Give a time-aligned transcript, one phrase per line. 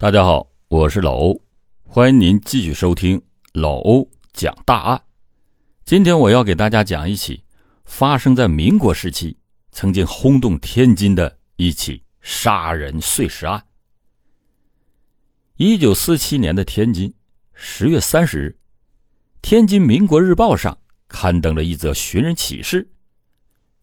[0.00, 1.42] 大家好，我是老欧，
[1.82, 3.20] 欢迎您继续收听
[3.52, 5.02] 老欧讲大案。
[5.84, 7.42] 今天我要给大家讲一起
[7.84, 9.36] 发生在民国时期、
[9.72, 13.60] 曾经轰动天津的一起杀人碎尸案。
[15.56, 17.12] 一九四七年的天津
[17.52, 18.56] 十月三十日，
[19.42, 20.78] 天津民国日报上
[21.08, 22.88] 刊登了一则寻人启事。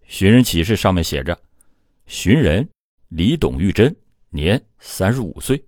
[0.07, 1.37] 寻人启事上面写着
[2.07, 2.69] ：“寻人
[3.09, 3.93] 李董玉珍，
[4.29, 5.61] 年三十五岁。”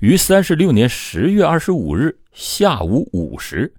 [0.00, 3.70] 于三十六年十月二十五日下午五时，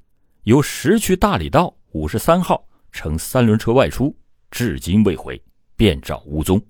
[0.43, 4.15] 由石渠大理道五十三号乘三轮车外出，
[4.51, 5.41] 至今未回，
[5.75, 6.63] 遍找无踪。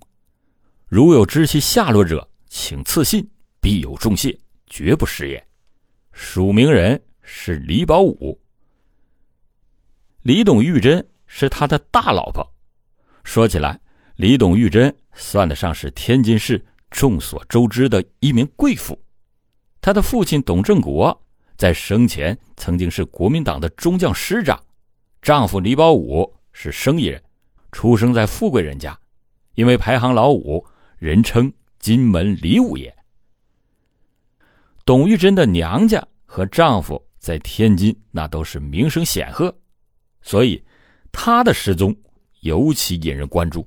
[0.88, 3.28] 如有知其下落者，请赐信，
[3.60, 4.34] 必有重谢，
[4.68, 5.46] 绝不食言。
[6.12, 8.40] 署名人是李宝武。
[10.22, 12.54] 李董玉珍是他的大老婆。
[13.22, 13.78] 说起来，
[14.16, 18.98] 李董玉珍算得上是天津市众所周知的一名贵妇。
[19.82, 21.22] 他的父亲董正国
[21.56, 24.58] 在生前曾经是国民党的中将师长，
[25.20, 27.20] 丈夫李宝武是生意人，
[27.72, 28.96] 出生在富贵人家，
[29.54, 30.64] 因为排行老五，
[30.98, 32.94] 人称金门李五爷。
[34.84, 39.52] 董玉珍的娘家和丈夫在天津那都是名声显赫，
[40.22, 40.62] 所以
[41.10, 41.94] 她的失踪
[42.42, 43.66] 尤其引人关注。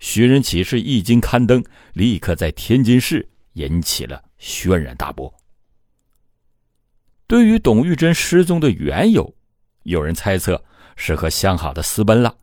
[0.00, 5.34] 寻人启事一经刊登，立刻在天津市引起了轩然大波。
[7.26, 9.34] 对于董玉珍失踪的缘由，
[9.82, 12.36] 有人猜测是和相好的私奔了，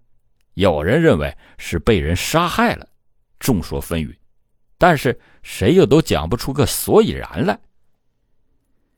[0.55, 2.87] 有人认为是被人杀害了，
[3.39, 4.13] 众说纷纭，
[4.77, 7.57] 但是谁又都讲不出个所以然来。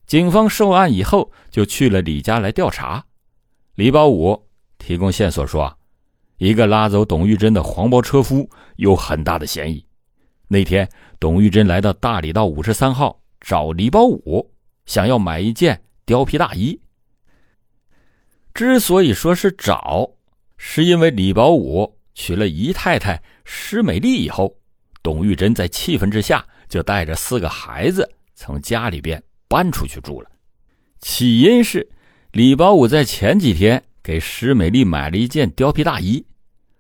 [0.08, 3.06] 警方受案以后就去了李家来调查，
[3.76, 4.48] 李宝武
[4.80, 5.78] 提供线索说，
[6.38, 9.86] 一个拉走董玉珍的黄包车夫有很大的嫌疑。
[10.48, 14.52] 那天，董玉珍来到大理道五十三号找李宝武。
[14.86, 16.80] 想要买一件貂皮大衣。
[18.54, 20.12] 之所以说是找，
[20.58, 24.56] 是因为李宝武娶了姨太太施美丽以后，
[25.04, 30.30] 董玉珍在气愤之下就带着四个孩子从家里边搬出去住了。
[31.02, 31.88] 起因是
[32.32, 36.26] 李宝武在前几天给施美丽买了一件貂皮大衣。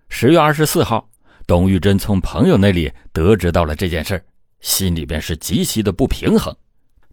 [0.07, 1.09] 十月二十四号，
[1.45, 4.23] 董玉珍从朋友那里得知到了这件事
[4.61, 6.55] 心里边是极其的不平衡。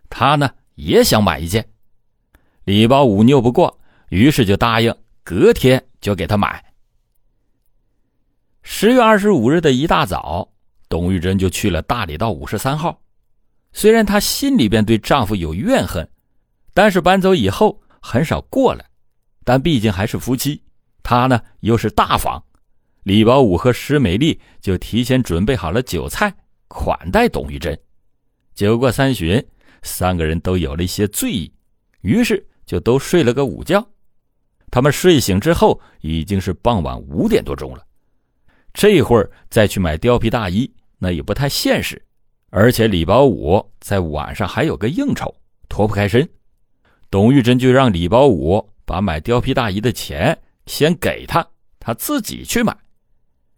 [0.08, 0.48] 他呢？
[0.74, 1.68] 也想买一件，
[2.64, 6.64] 李宝武拗不过，于是就答应隔天就给他买。
[8.62, 10.52] 十月二十五日的一大早，
[10.88, 13.02] 董玉珍就去了大理道五十三号。
[13.72, 16.08] 虽然她心里边对丈夫有怨恨，
[16.72, 18.84] 但是搬走以后很少过来。
[19.44, 20.62] 但毕竟还是夫妻，
[21.02, 22.42] 她呢又是大方，
[23.02, 26.32] 李宝武和石美丽就提前准备好了酒菜
[26.68, 27.78] 款待董玉珍。
[28.54, 29.44] 酒过三巡。
[29.82, 31.52] 三个人都有了一些醉意，
[32.00, 33.86] 于是就都睡了个午觉。
[34.70, 37.84] 他们睡醒之后，已经是傍晚五点多钟了。
[38.72, 42.02] 这会儿再去买貂皮大衣，那也不太现实。
[42.48, 45.34] 而且李宝武在晚上还有个应酬，
[45.68, 46.26] 脱不开身。
[47.10, 51.46] 董玉珍就让李宝武把买貂皮大衣的钱先给他，
[51.78, 52.76] 他自己去买。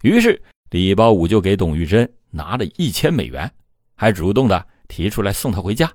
[0.03, 3.49] 于是李宝武就给董玉珍拿了一千美元，
[3.95, 5.93] 还主动的提出来送她回家。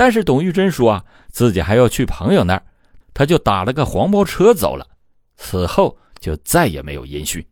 [0.00, 2.62] 但是董玉珍说啊，自己还要去朋友那儿，
[3.12, 4.86] 他就打了个黄包车走了。
[5.36, 7.44] 此后就再也没有音讯。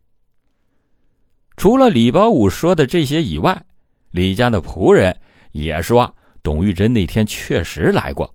[1.57, 3.63] 除了李宝武说的这些以外，
[4.09, 5.15] 李家的仆人
[5.51, 6.11] 也说，
[6.41, 8.33] 董玉珍那天确实来过，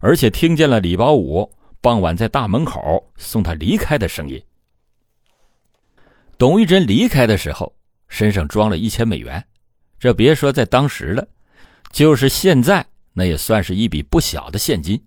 [0.00, 1.48] 而且听见了李宝武
[1.80, 4.42] 傍晚在大门口送他离开的声音。
[6.36, 7.72] 董玉珍离开的时候，
[8.08, 9.46] 身上装了一千美元，
[10.00, 11.24] 这别说在当时了，
[11.92, 12.84] 就是现在。
[13.12, 15.02] 那也算是一笔不小的现金，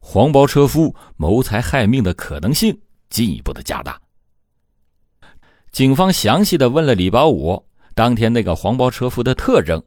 [0.00, 2.78] 黄包车夫谋财害命的可能性
[3.10, 4.00] 进一步的加大。
[5.70, 7.62] 警方详细的问了李宝武
[7.94, 9.82] 当天那个黄包车夫的特征，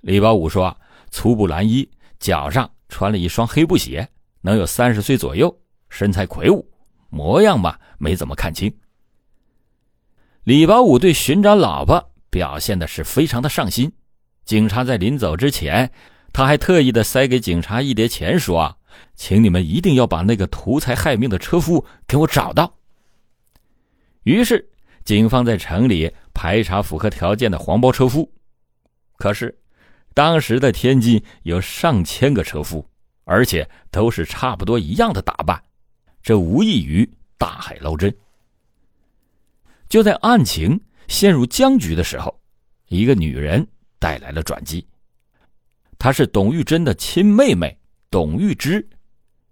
[0.00, 0.76] 李宝武说：
[1.10, 1.88] 粗布蓝衣，
[2.18, 4.08] 脚上穿了一双黑布鞋，
[4.40, 5.56] 能有三十岁左右，
[5.88, 6.68] 身材魁梧，
[7.08, 8.72] 模样嘛没怎么看清。
[10.42, 13.92] 李宝武对寻找老婆表现的是非常的上心，
[14.44, 15.92] 警察在临走之前。
[16.32, 18.76] 他还特意的塞给警察一叠钱，说：“啊，
[19.14, 22.74] 请你们一定要把那个图财害命的车夫给我找到。”
[24.24, 24.70] 于是，
[25.04, 28.32] 警方在城里排查符合条件的黄包车夫。
[29.16, 29.56] 可是，
[30.14, 32.88] 当时的天津有上千个车夫，
[33.24, 35.62] 而且都是差不多一样的打扮，
[36.22, 38.14] 这无异于大海捞针。
[39.88, 42.40] 就在案情陷入僵局的时候，
[42.88, 43.66] 一个女人
[43.98, 44.86] 带来了转机。
[46.02, 47.78] 她是董玉珍的亲妹妹
[48.10, 48.84] 董玉芝。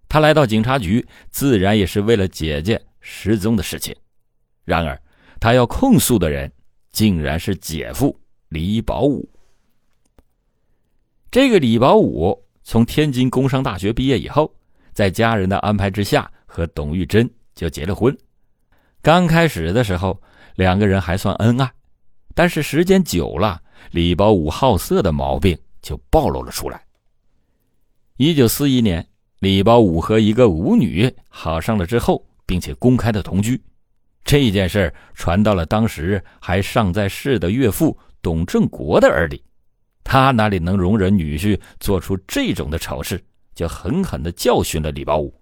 [0.08, 3.94] 她来到警察局，自然也是为了姐姐失踪的事情。
[4.64, 5.00] 然而，
[5.38, 6.50] 她要控诉的人
[6.90, 8.18] 竟然是姐夫
[8.48, 9.30] 李宝武。
[11.30, 14.52] 这个李宝武从天津工商大学毕业以后，
[14.92, 18.12] 在家人的安排之下和董玉珍就结了婚。
[19.00, 20.20] 刚开始的时候，
[20.56, 21.72] 两个人还算恩爱，
[22.34, 23.62] 但是时间久了，
[23.92, 26.84] 李宝武好色的毛病就暴露了出来。
[28.16, 29.06] 一九四一年，
[29.38, 33.60] 李宝武和一个舞女好上了之后，并且公开的同居，
[34.24, 39.42] 这件事传到了当时还尚在世的岳父董正国的耳里。
[40.04, 43.22] 他哪里能容忍女婿做出这种的丑事，
[43.54, 45.34] 就狠狠的教训了李宝武。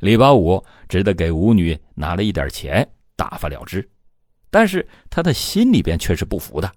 [0.00, 2.86] 李宝武只得给舞女拿了一点钱，
[3.16, 3.88] 打发了之。
[4.50, 6.70] 但是他的心里边却是不服的，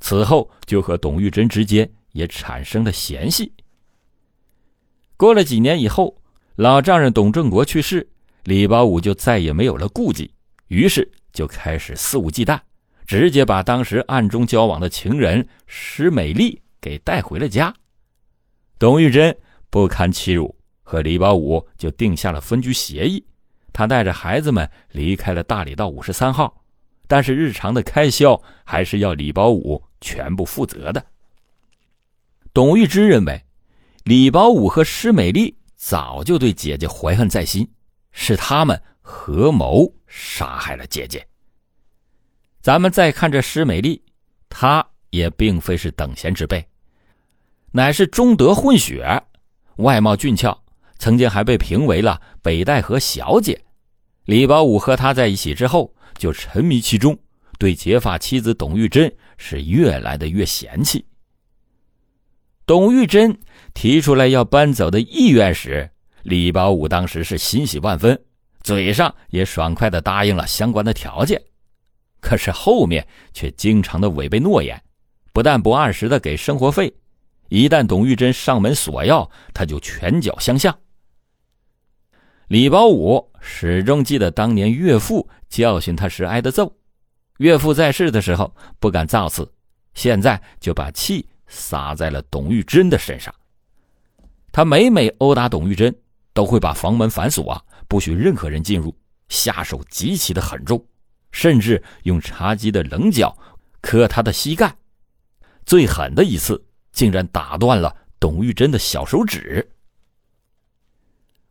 [0.00, 3.52] 此后就和董玉珍之间也产生了嫌隙。
[5.16, 6.16] 过了几年以后，
[6.56, 8.08] 老丈人董正国去世，
[8.44, 10.32] 李宝武就再也没有了顾忌，
[10.68, 12.58] 于是就开始肆无忌惮。
[13.04, 17.74] 直接把当时暗中交往的情人施美丽给带回了家。
[18.78, 19.36] 董玉珍
[19.70, 23.22] 不堪欺辱，和李宝武就定下了分居协议。
[23.72, 26.62] 他带着孩子们离开了大理道五十三号，
[27.06, 31.04] 但是日常的开销还是要李宝武全部负责的。
[32.54, 33.42] 董玉芝认为，
[34.04, 37.66] 李宝武和施美丽早就对姐姐怀恨在心，
[38.10, 41.26] 是他们合谋杀害了姐姐。
[42.60, 44.02] 咱们再看这施美丽，
[44.50, 46.62] 她也并非是等闲之辈，
[47.70, 49.22] 乃是中德混血，
[49.76, 50.54] 外貌俊俏，
[50.98, 53.58] 曾经还被评为了北戴河小姐。
[54.26, 57.18] 李宝武和她在一起之后，就沉迷其中，
[57.58, 61.02] 对结发妻子董玉珍是越来的越嫌弃。
[62.64, 63.36] 董玉珍
[63.74, 65.90] 提出来要搬走的意愿时，
[66.22, 68.18] 李宝武当时是欣喜万分，
[68.62, 71.42] 嘴上也爽快的答应了相关的条件。
[72.20, 74.80] 可是后面却经常的违背诺言，
[75.32, 76.94] 不但不按时的给生活费，
[77.48, 80.78] 一旦董玉珍上门索要，他就拳脚相向。
[82.46, 86.72] 李宝武始终记得当年岳父教训他时挨的揍，
[87.38, 89.52] 岳父在世的时候不敢造次，
[89.94, 93.32] 现在就把气撒在了董玉珍的身上。
[94.50, 95.94] 他每每殴打董玉珍，
[96.32, 98.96] 都会把房门反锁啊，不许任何人进入，
[99.28, 100.82] 下手极其的狠重。
[101.30, 103.34] 甚至用茶几的棱角
[103.80, 104.76] 磕他的膝盖，
[105.64, 106.62] 最狠的一次
[106.92, 109.66] 竟然打断了董玉珍的小手指。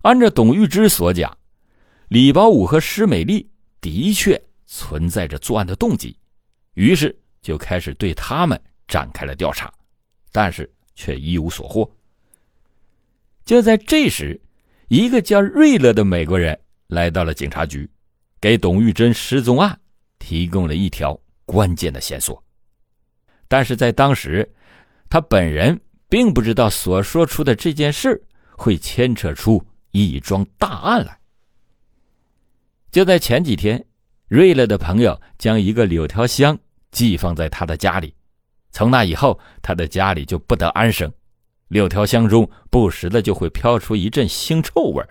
[0.04, 1.36] 按照董玉芝所讲，
[2.10, 3.50] 李宝武和施美丽
[3.80, 6.16] 的确存在着作案的动机，
[6.76, 9.74] 于是就开始对他们展开了调查，
[10.32, 11.90] 但是却一无所获。
[13.46, 14.40] 就在这时，
[14.88, 16.58] 一个叫瑞乐的美国人
[16.88, 17.90] 来到了警察局。
[18.40, 19.80] 给董玉珍失踪案
[20.18, 22.44] 提供了一条关键的线索，
[23.48, 24.52] 但是在当时，
[25.08, 25.80] 他本人
[26.10, 28.20] 并不知道所说出的这件事
[28.58, 31.20] 会牵扯出一桩大案来。
[32.90, 33.86] 就在前几天，
[34.28, 36.58] 瑞乐的朋友将一个柳条箱
[36.90, 38.12] 寄放在他的家里，
[38.72, 41.12] 从那以后，他的家里就不得安生，
[41.68, 45.06] 六条箱中不时的就会飘出一阵腥臭味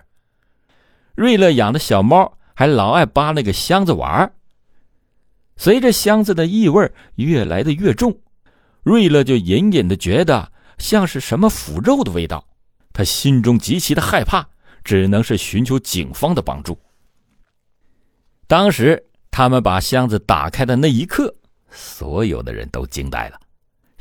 [1.15, 2.37] 瑞乐养的小猫。
[2.53, 4.31] 还老爱扒那个箱子玩
[5.55, 8.15] 随着箱子的异味越来的越重，
[8.83, 12.45] 瑞乐就隐隐的觉得像是什么腐肉的味道，
[12.93, 14.47] 他心中极其的害怕，
[14.83, 16.77] 只能是寻求警方的帮助。
[18.45, 19.01] 当时
[19.31, 21.33] 他们把箱子打开的那一刻，
[21.71, 23.39] 所有的人都惊呆了，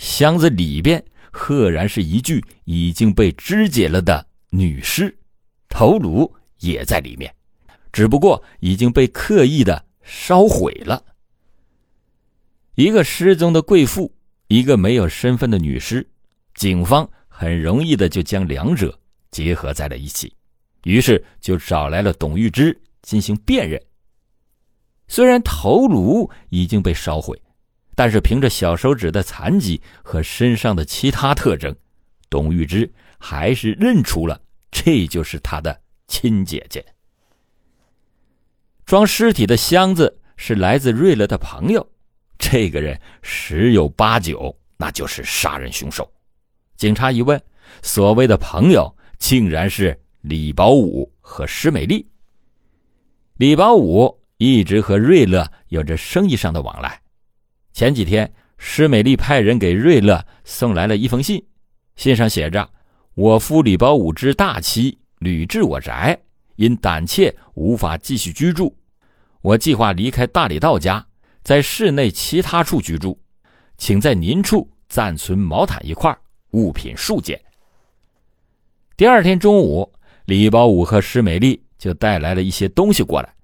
[0.00, 5.14] 箱子里边赫然是一具已经被肢解了的女尸，
[5.68, 7.32] 头颅也在里面。
[7.92, 11.04] 只不过已经被刻意的烧毁了。
[12.76, 14.10] 一个失踪的贵妇，
[14.48, 16.08] 一个没有身份的女尸，
[16.54, 18.98] 警方很容易的就将两者
[19.30, 20.34] 结合在了一起，
[20.84, 23.78] 于是就找来了董玉芝进行辨认。
[25.08, 27.38] 虽然头颅已经被烧毁，
[28.00, 31.76] 但是凭着小手指的残疾和身上的其他特征，
[32.30, 34.40] 董玉芝还是认出了
[34.70, 36.82] 这就是她的亲姐姐。
[38.86, 41.86] 装尸体的箱子是来自瑞乐的朋友，
[42.38, 46.10] 这个人十有八九那就是杀人凶手。
[46.78, 47.38] 警察一问，
[47.82, 52.08] 所谓的朋友竟然是李宝武和施美丽。
[53.36, 56.98] 李宝武一直和瑞乐有着生意上的往来。
[57.80, 61.42] 前几天，施美丽派人给瑞乐送来了一封信，
[61.96, 62.68] 信上写着
[63.16, 66.20] ：“我夫李包武之大妻屡至我宅，
[66.56, 68.76] 因胆怯无法继续居住，
[69.40, 71.06] 我计划离开大理道家，
[71.42, 73.18] 在市内其他处居住，
[73.78, 76.14] 请在您处暂存毛毯一块，
[76.50, 77.40] 物品数件。”
[78.94, 79.90] 第二天中午，
[80.26, 83.34] 李包武和施美丽就带来了一些东西过来，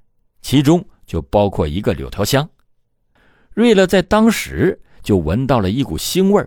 [0.43, 2.47] 其中就包括一个柳条箱。
[3.56, 6.46] 瑞乐在当时就闻到了一股腥味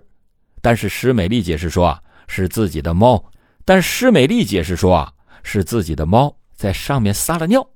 [0.61, 3.31] 但是施美丽解释说啊是自己的猫，
[3.65, 5.11] 但施美丽解释说啊
[5.41, 7.67] 是自己的猫在上面撒了尿。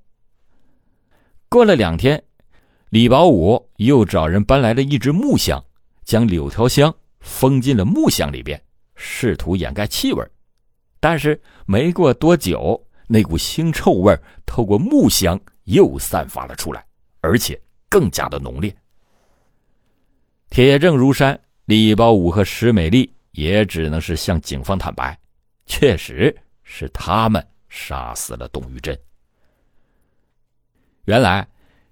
[1.49, 2.23] 过了两天，
[2.91, 5.65] 李保武又找人搬来了一只木箱，
[6.05, 8.61] 将柳条箱封进了木箱里边，
[8.95, 10.23] 试图掩盖气味。
[10.99, 16.85] 但是没过多久，那股腥臭味透过木箱又散发了出来，
[17.21, 17.59] 而且
[17.89, 18.75] 更加的浓烈。
[20.53, 25.17] 铁证如山，李宝武和石美丽也只能是向警方坦白，
[25.65, 26.31] 确实
[26.61, 28.95] 是他们杀死了董玉珍。
[31.05, 31.47] 原来，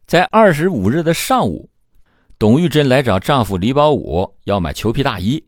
[0.06, 1.68] 在二十五日的上午，
[2.38, 5.44] 董玉珍来找丈夫李宝武要买裘皮大衣，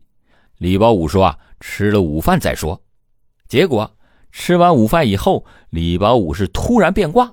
[0.58, 2.82] 李宝武说：“啊，吃了午饭再说。”
[3.46, 3.88] 结果
[4.32, 7.32] 吃完午饭以后，李宝武是突然变卦，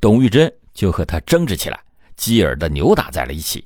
[0.00, 1.78] 董玉珍就和他争执起来，
[2.16, 3.64] 继而的扭打在了一起。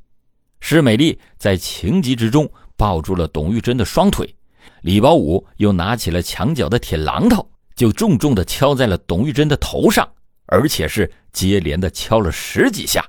[0.67, 4.35] 施美丽在情急之中抱住了董玉珍的双腿，
[4.81, 10.11] 李宝武又拿起了墙角的铁榔头，就重重的敲在了董玉珍的头上，
[10.47, 13.05] 而且是接连的敲了十几下，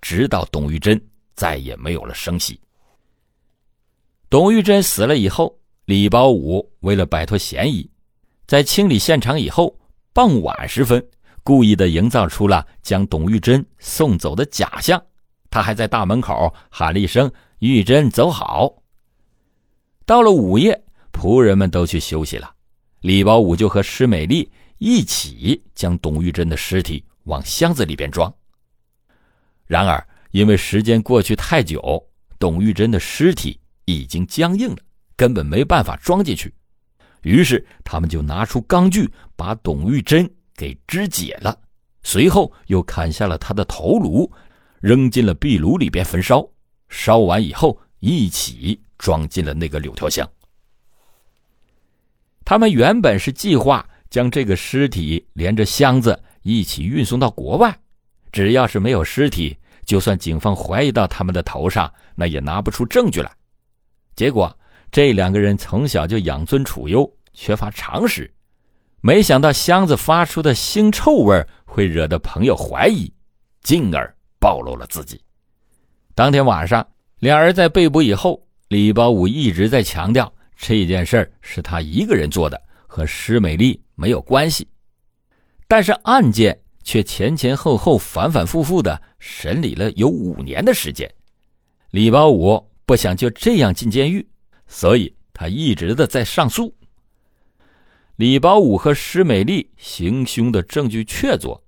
[0.00, 2.60] 直到董玉珍再也没有了声息。
[4.28, 7.90] 董玉珍死了以后，李宝武为了摆脱嫌疑。
[8.46, 9.76] 在清理现场以后，
[10.12, 11.04] 傍晚时分，
[11.42, 15.02] 故意的营造出了将董玉珍送走的假象。
[15.50, 18.82] 他还在大门口喊了一声“玉珍走好”。
[20.06, 22.54] 到了午夜，仆人们都去休息了，
[23.00, 28.32] 李宝武就和施美丽一起将董玉珍的尸体往箱子里边装。
[29.66, 32.02] 然而，因为时间过去太久，
[32.38, 34.78] 董玉珍的尸体已经僵硬了，
[35.16, 36.52] 根本没办法装进去。
[37.22, 41.56] 于是他们就拿出钢锯，把董玉珍给肢解了，
[42.02, 44.30] 随后又砍下了他的头颅，
[44.80, 46.46] 扔进了壁炉里边焚烧。
[46.88, 50.28] 烧完以后，一起装进了那个柳条箱。
[52.44, 57.78] 他们原本是计划将这个尸体连着箱子一起运送到国外，
[58.32, 63.30] 只要是没有尸体，就算警方怀疑到他们的头上，那也拿不出证据来。
[64.16, 64.56] 结果。
[64.92, 68.28] 这两个人从小就养尊处优，缺乏常识，
[69.00, 73.14] 没想到箱子发出的腥臭味会惹得朋友怀疑，
[73.62, 75.20] 进而暴露了自己。
[76.14, 76.86] 当天晚上，
[77.20, 84.66] 两人在被捕以后，李宝武一直在强调这件事是他一个人做的，和施美丽没有关系。
[85.68, 91.08] 但是案件却前前后后、反反复复的审理了有五年的时间，
[91.90, 94.26] 李宝武不想就这样进监狱。
[94.66, 96.72] 所以他一直的在上诉。
[98.16, 101.60] 李宝武和施美丽行凶的证据确凿，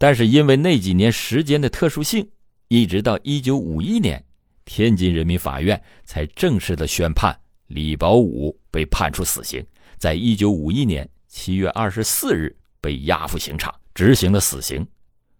[0.00, 2.26] 但是因为那几年时间的特殊性，
[2.68, 4.24] 一直到一九五一年，
[4.64, 9.62] 天津人民法院才正式的宣判李保武被判处死刑，
[9.98, 14.86] 在一九五一年七月二十四日被押赴刑场执行了死刑，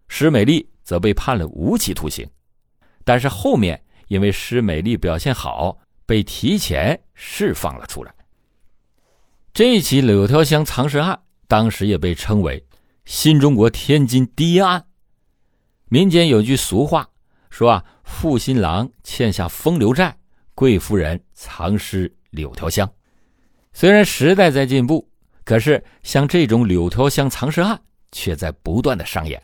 [0.09, 2.29] 施美丽则被判了无期徒刑，
[3.03, 5.79] 但是后面因为施美丽表现好。
[6.03, 8.13] 被提前释放了出来。
[9.53, 12.61] 这起柳条香藏尸案当时也被称为
[13.05, 14.85] “新中国天津第一案”。
[15.89, 17.09] 民间有句俗话
[17.49, 20.17] 说：“啊，负新郎欠下风流债，
[20.55, 22.91] 贵夫人藏尸柳条香。”
[23.73, 25.09] 虽然时代在进步，
[25.43, 27.81] 可是像这种柳条香藏尸案
[28.11, 29.41] 却在不断的上演。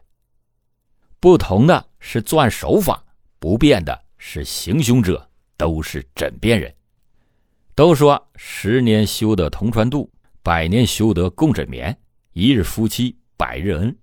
[1.19, 3.03] 不同的是作案手法，
[3.39, 5.23] 不变的是行凶者。
[5.59, 6.71] 都是枕边人，
[7.73, 10.07] 都说十年修得同船渡，
[10.43, 11.97] 百年修得共枕眠，
[12.33, 13.95] 一日夫妻百日恩。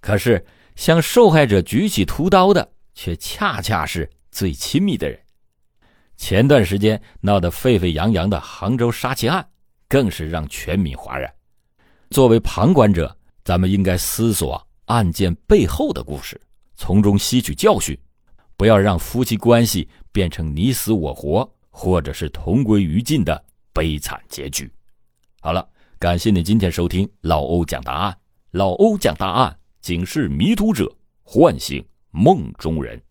[0.00, 0.44] 可是
[0.76, 5.18] 向受害者举起屠刀的，却恰恰是最亲密的人。
[6.16, 9.46] 前段时间闹得沸沸扬扬的杭州杀妻案，
[9.88, 11.32] 更是让全民哗然。
[12.10, 16.40] 作为旁观者，咱们应该思索案件背后的故事，
[16.76, 17.98] 从中吸取教训。
[18.56, 24.70] 不要让夫妻关系变成你死我活，或者是同归于尽的悲惨结局。
[25.40, 28.16] 好了，感谢你今天收听老欧讲答案。
[28.52, 33.02] 老欧讲答案，警示迷途者，唤醒梦中人。